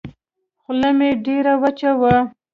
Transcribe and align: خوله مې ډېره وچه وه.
خوله 0.61 0.89
مې 0.97 1.09
ډېره 1.25 1.53
وچه 1.61 1.91
وه. 1.99 2.15